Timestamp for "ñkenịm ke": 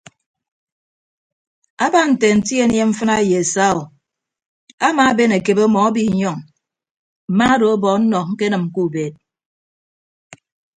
8.31-8.79